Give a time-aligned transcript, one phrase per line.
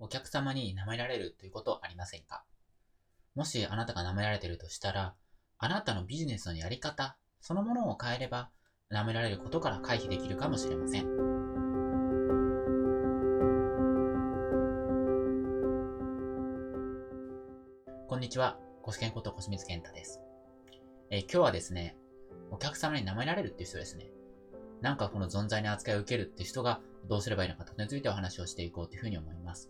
[0.00, 2.44] お客様に舐められるということありませんか？
[3.34, 5.14] もしあなたが舐められているとしたら、
[5.58, 8.48] あなたのビジネスのやり方そのものを変えれば、
[8.92, 11.06] 舐められることから回避できるかもしれません。
[18.06, 20.20] こんにちは、コスケンことコスミツケンタです。
[21.10, 21.96] え、今日はですね、
[22.52, 24.06] お客様に舐められるっていう人ですね。
[24.80, 29.68] なんかこの存在に扱いを受けるっていう人がどうすればいいのかとについてお話をしていこうというふうに思います。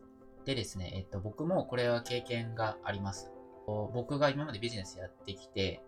[0.48, 3.30] でですね、えっと、僕もこれは経験があります。
[3.66, 5.82] 僕が今までビジネスやってきて、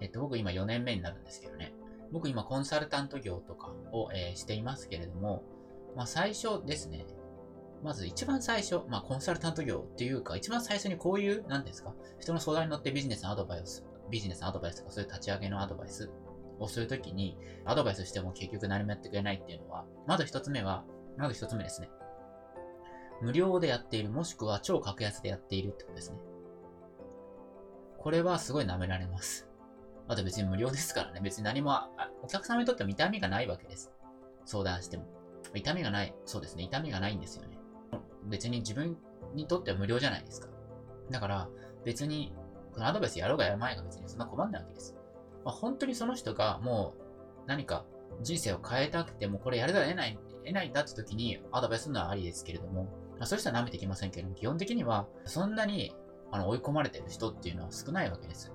[0.00, 1.74] えっと、僕今4年目になるんですけどね。
[2.10, 5.44] 僕今コンサルタント業とかを、えー、していますけれども、
[5.94, 7.04] まあ最初ですね、
[7.84, 16.10] まず一番最初、まあコンサルタント業っていうか、一番最初にこういう、何ですか、人の相談に乗ってビジネスのアドバイス、ビジネスのアドバイスとかそういう立ち上げのアドバイス
[16.60, 17.36] をするときに、
[17.66, 20.86] アドバイスしても結局何もやってくれないっていうのは、まず一つ目は、
[21.18, 21.90] まず一つ目ですね。
[23.20, 26.18] 無料でやっている、もしくは超格安でやっているってことですね。
[27.98, 29.48] これはすごい舐められます。
[30.08, 31.20] あと別に無料ですからね。
[31.22, 31.72] 別に何も、
[32.22, 33.92] お客様にとっても痛みがないわけです。
[34.44, 35.06] 相談しても。
[35.54, 36.14] 痛みがない。
[36.24, 36.62] そうですね。
[36.64, 37.58] 痛みがないんですよね。
[38.24, 38.96] 別に自分
[39.34, 40.48] にとっては無料じゃないですか。
[41.10, 41.48] だから、
[41.84, 42.32] 別に、
[42.72, 44.94] このアドバイスやろうがやる前が別にそんな困んないわけです。
[45.44, 47.02] まあ、本当にその人がもう
[47.46, 47.86] 何か
[48.20, 52.84] 人生を変えたくてもこれやるだら得ない、得ないんだって時にアドバイスするのはありですけれども、
[53.18, 55.94] まあ、そういう人は舐めてきませんけれども、基本的にはそんなに
[56.30, 58.52] あの追い込まれてる人っていうのは少ないわけです。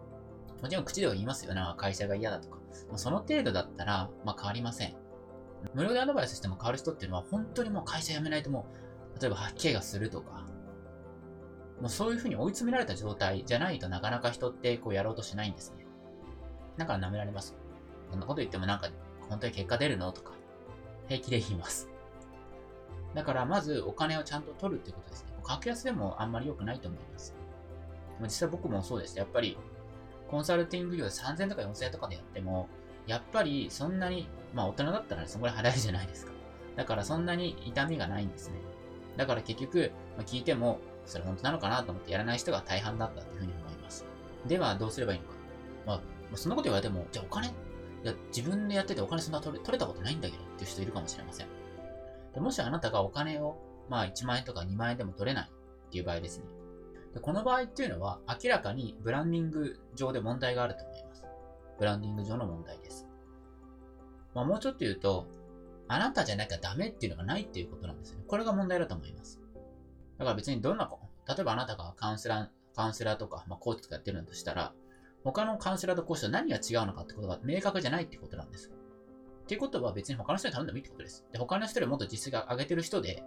[0.61, 1.61] もちろん口では言いますよね。
[1.77, 2.59] 会社が嫌だとか。
[2.87, 4.95] まあ、その程度だったら、まあ変わりません。
[5.73, 8.67] 無料でアドバイスしても変わる人っていうのは本当にもう会社辞めないとも
[9.15, 10.45] う、例えば吐き気がするとか、
[11.79, 15.85] もうそういうふうに追い詰められた状態じゃないとなかなか人ってこうやろうとしないんですね。
[16.77, 17.55] だから舐められます。
[18.09, 18.89] こんなこと言ってもなんか
[19.29, 20.33] 本当に結果出るのとか、
[21.11, 21.89] 平気で言います。
[23.13, 25.31] だからまずお金をちゃんと取るってことですね。
[25.43, 27.35] 格安でもあんまり良くないと思います。
[28.21, 29.17] 実際僕もそうです。
[29.17, 29.57] やっぱり
[30.29, 32.69] コンサルティング業で3000とか4000とかでやっても、
[33.07, 36.31] やっぱりそんなに、まあ大人だったらそんぐらい払えるじゃないですか。
[36.77, 38.55] だからそんなに痛みがないんですね。
[39.17, 44.05] だから結局、まあ、聞いても、それ本当なのかなと思ってやらない人が大半だったというふうに思います。
[44.47, 45.33] では、どうすればいいのか。
[45.85, 47.51] まあ、そんなこと言われても、じゃあお金
[48.03, 51.47] いや自分でやっててお金そんな取れ取れたことないんだけどっていう人いるかもしれません。
[52.33, 53.57] でもしあなたがお金を、
[53.89, 56.45] まあ1万円とか2万円でも取れないっていう場合ですね。
[57.13, 61.25] でこの場合っていうのは明らかにブランディング上で問題があると思います。
[61.77, 63.07] ブランディング上の問題です。
[64.33, 65.27] まあ、もうちょっと言うと、
[65.87, 68.23] あなたじゃなきゃダメっていうのがないっていうことなんですね。
[68.27, 69.41] これが問題だと思います。
[70.17, 74.73] だから別にどんな子、例えばあなたがカウンセラー、カウンセラーとか、まあ、コーチとかやってるんだとしたら、
[75.23, 78.71] 他のカウンセラーとコーチと何が違うのかってことが明確じゃないってことなんです。
[79.43, 81.25] っていうことは別に他の人に頼んでもいいってことです。
[81.31, 83.23] で、他の人よりもっと実績が上げてる人で、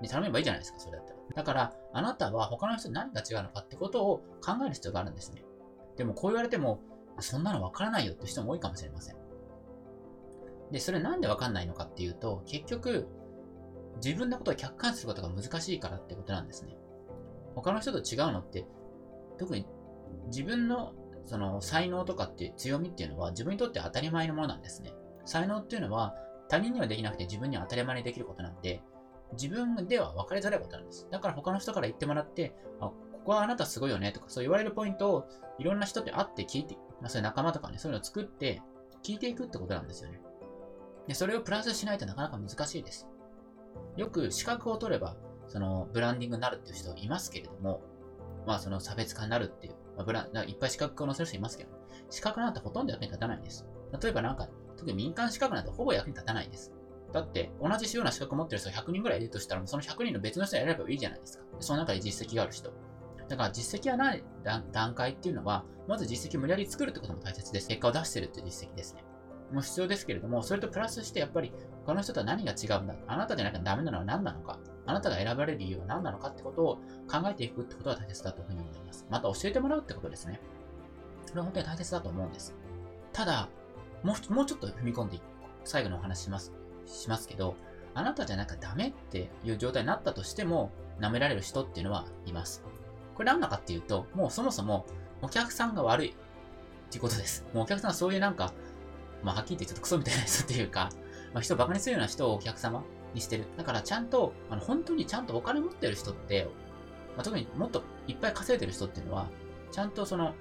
[0.00, 1.18] に頼めばいいじゃないですか、それだったら。
[1.34, 5.42] だから、あなたは他の人に何が違うのかってことを考える必要があるんですね。
[5.96, 6.80] でも、こう言われても、
[7.20, 9.16] そんなのわからないよって人も多いかもしれません。
[10.70, 13.08] で、それなんでわかんないのかっていうと、結局、
[14.04, 16.76] 自分のことを客観視することが難しいからってことなんですね。
[17.54, 18.66] 他の人と違うのって、
[19.38, 19.66] 特に
[20.26, 20.92] 自分の
[21.26, 24.94] その才能とかって強みっていうのは自分にとって当たり前のものなんですね。
[25.24, 26.14] 才能っていうのは
[26.48, 28.82] 他人にはできなくて自分には当たり前にできることなんで、
[29.32, 31.08] 自分では分かりづらいことなんです。
[31.10, 32.94] だから他の人から言ってもらって、あ、こ
[33.24, 35.28] こはあなたすごいよねとか、そう言われるポイントを
[35.58, 38.62] いろんな人って会って聞いて、まあ、そういう仲間とかね、そういうのを作って
[39.02, 40.20] 聞いていくってことなんですよね。
[41.08, 43.08] で、それをプラスしないとなかなか難しいです。
[43.96, 45.16] よく資格を取れば、
[45.48, 47.82] そのブランディングになるっていう人いますけれども、
[48.46, 51.70] まあその差別化になるっていう、まあ、ブラいっぱい資格を載せる人いますけど、
[52.10, 53.66] 資格なんてほとんど役に立たないんです。
[54.00, 56.72] 例えばなんか、特に民間資格なんてほぼ役に立たないです。
[57.12, 61.44] だって、同じような資格持ってる人が100人ぐらいいるとしたら、その100人の別の人を選べばいいじゃないですか。
[61.60, 62.72] その中で実績がある人。
[63.28, 64.22] だから実績がない
[64.72, 67.68] 段階っていうのは、まず実績を無理やり作るってことも大切です。
[67.68, 69.04] 結果を出してるっていう実績ですね。
[69.52, 71.52] もう必要ですけれども、それとプラスしてやっぱり
[71.84, 76.76] 他の人とは何が違うんだあなたじゃなきゃダメなのは何なのかあなたが選ばれる理由は何なのかってことを
[77.10, 79.06] 考えていくってことが大切だというふうに思います。
[79.10, 80.40] また教えてもらうってことですね。
[81.28, 82.54] これは本当に大切だと思うんです。
[83.12, 83.48] ただ、
[84.02, 85.22] もうもうちょっと踏み込んでいく。
[85.64, 86.52] 最後のお話します。
[86.86, 87.56] しますけど、
[87.94, 90.70] あなたじゃなきゃダメっていう状態になったとしても、
[91.00, 92.62] 舐められる人っていうのはいます。
[93.14, 94.86] これ何だかっていうと、もうそもそも
[95.22, 96.14] お客さんが悪いっ
[96.90, 97.44] ていうことです。
[97.52, 98.52] もうお客さんはそういうなんか、
[99.22, 100.90] まあはっきり言ってちょっとクソみたいな人っていうか、
[101.32, 102.84] まあ人をバカにするような人をお客様
[103.16, 103.46] にしてる。
[103.56, 106.48] だからちゃんと、あの本当にちゃんとお金持ってる人って、
[107.16, 109.28] まあ、特にもっといっぱい稼いでる人っていうのは、
[109.72, 110.34] ちゃんとその、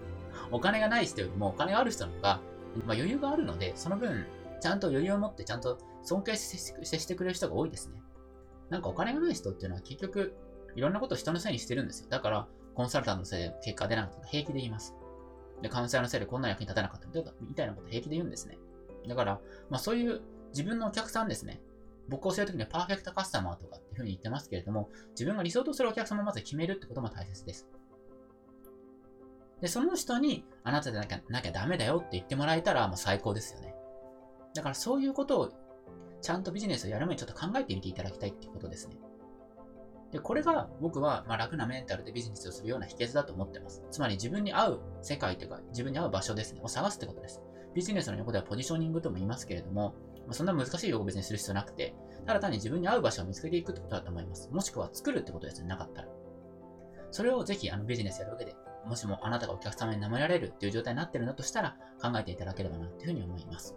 [0.51, 2.41] お金がない人よりもお金がある人の方が、
[2.85, 4.27] まあ余裕があるので、その分、
[4.61, 8.01] ちゃんと余裕を持ってちゃんと尊敬してしてくれる人が多いですね。
[8.69, 10.35] なんかお金がない人っていうのは結局、
[10.75, 12.09] いろんなことを人のせいにしてるんですよ。
[12.09, 14.93] だから、コンサルタントのせいで結果出なかったら平気で言います。
[15.61, 17.07] で、カウンセラーのせいでこんな役に立たなかった
[17.41, 18.57] みたいなこと平気で言うんですね。
[19.07, 19.39] だから、
[19.69, 21.61] まあそういう自分のお客さんですね。
[22.09, 27.67] 僕を教えるときにはパーフェクトカスタマーとかっていうふうに言ってますけれども、自分が理想とするお客様をまず決めるってことも大切です。
[29.61, 33.75] で、その人に、あなたでなきゃなきゃダメだよって言ってもらえたら、もう最高ですよね。
[34.53, 35.51] だからそういうことを、
[36.21, 38.97] ちゃんとビジネスをやる前にちょっと考えてみていただきたいっていうことですね。
[40.11, 43.83] で、これが僕は、ま楽なメンタルでビジネスをするような秘訣だと思ってます。
[43.91, 47.41] つまり自分に合う世界というか、自分に合う場所ですね、を探すってことです。
[47.73, 49.93] ビジネスの横ではポジショニングとも言いますけれども、
[50.25, 51.95] まあ、そんな難しい用語別にする必要なくて、
[52.25, 54.49] ただ単に自分に合う場所を見つけていくってことだと思います。
[54.51, 56.07] もしくは作るってことですね、なかったら。
[57.11, 58.55] それをぜひあのビジネスやる上で、
[58.85, 63.75] もしもあなたがお客様に舐められるっていう状態になってるんだとしたら、考えていただければなっていうふうに思います。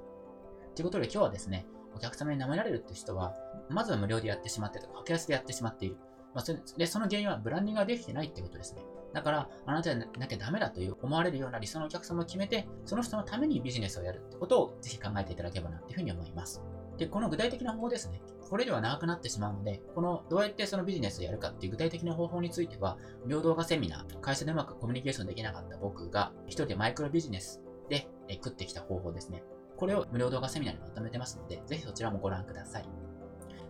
[0.75, 3.35] ということで今日はですね、お客様に舐められるって人は、
[3.69, 5.97] まずは無料でやってしまってとか、格安でやってしまっている。
[6.35, 8.83] まあ、それで、その原因はブランディングができてないってことですね。
[9.19, 16.63] だから、あなたじゃなきゃダメだという思われるような理想のお客様を決めて、その人のためにビジネスをやるってことをぜひ考えていただければなっていうふうに思います。
[16.99, 18.23] で、この具体的な方法ですね。
[18.49, 29.43] これでは長くなってしまうので、このどうやってそのビジネスをやるかっていう具体的な方法については、無料動画セミナー、会社でうまくコミュニケーションできなかった僕が、一人でマイクロビジネスで食ってきた方法ですね。
[29.77, 32.89] これを無料動画セミナーにまとめてますので、ぜひそちらもご覧ください。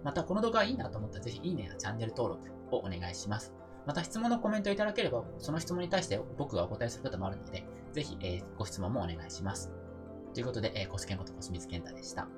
[0.04, 3.57] また、この動画がいいなと思ったら、ぜひいいねやチャンネル登録をお願いします。
[3.88, 7.64] また、質問のコメントいただければ、その質問に対して僕がお答えすることもあるので、
[7.94, 9.73] ぜひ、えー、ご質問もお願いします。
[10.35, 12.29] ということで、えー、コスケンことコスミツケンタでした。